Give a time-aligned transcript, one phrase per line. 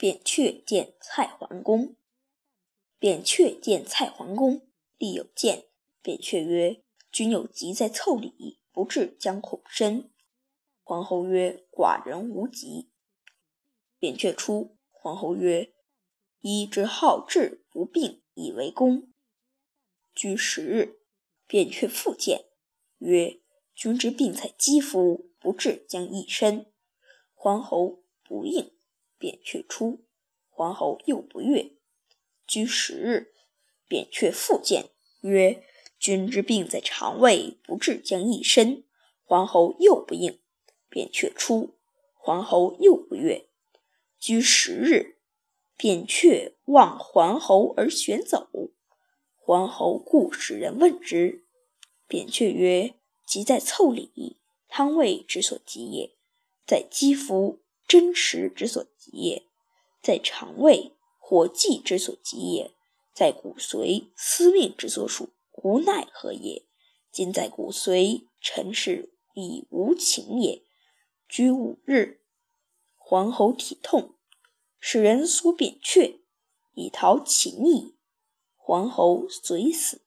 [0.00, 1.94] 扁鹊见蔡桓公。
[2.98, 5.66] 扁鹊见蔡桓公，立有谏。
[6.00, 10.10] 扁鹊曰：“君有疾在腠理，不治将恐深。”
[10.82, 12.88] 桓侯曰：“寡人无疾。”
[14.00, 15.74] 扁鹊出，桓侯曰
[16.40, 19.12] ：“医之好治不病，以为功。”
[20.16, 21.02] 居十日，
[21.46, 22.46] 扁鹊复见，
[22.96, 23.38] 曰
[23.76, 26.72] ：“君之病在肌肤，不治将益深。”
[27.36, 28.72] 桓侯不应。
[29.20, 30.00] 扁鹊出，
[30.48, 31.72] 桓侯又不悦。
[32.46, 33.34] 居十日，
[33.86, 34.88] 扁鹊复见，
[35.20, 35.62] 曰
[36.00, 38.84] ：“君之病在肠胃，不治将益深。”
[39.22, 40.40] 桓侯又不应。
[40.88, 41.76] 扁鹊出，
[42.14, 43.48] 桓侯又不悦。
[44.18, 45.18] 居十日，
[45.76, 48.48] 扁鹊望桓侯而旋走。
[49.36, 51.44] 桓侯故使人问之。
[52.08, 52.94] 扁鹊曰
[53.24, 56.16] ：“疾在腠理，汤胃之所及也；
[56.66, 57.59] 在肌肤，
[57.90, 59.48] 真实之所及也；
[60.00, 62.70] 在肠胃，火气之所及也；
[63.12, 66.64] 在骨髓，司命之所属，无奈何也。
[67.10, 70.62] 今在骨髓，臣是已无情也。”
[71.28, 72.20] 居五日，
[72.96, 74.14] 桓侯体痛，
[74.78, 76.20] 使人苏扁鹊，
[76.74, 77.96] 以逃其逆。
[78.56, 80.00] 桓侯遂死。